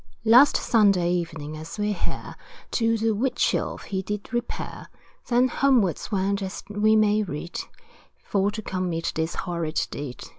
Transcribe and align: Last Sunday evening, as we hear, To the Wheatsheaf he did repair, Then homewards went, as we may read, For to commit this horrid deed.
Last 0.25 0.57
Sunday 0.57 1.11
evening, 1.11 1.55
as 1.55 1.77
we 1.77 1.91
hear, 1.93 2.35
To 2.71 2.97
the 2.97 3.11
Wheatsheaf 3.13 3.83
he 3.83 4.01
did 4.01 4.33
repair, 4.33 4.89
Then 5.27 5.47
homewards 5.47 6.11
went, 6.11 6.41
as 6.41 6.63
we 6.71 6.95
may 6.95 7.21
read, 7.21 7.59
For 8.23 8.49
to 8.49 8.63
commit 8.63 9.11
this 9.13 9.35
horrid 9.35 9.79
deed. 9.91 10.23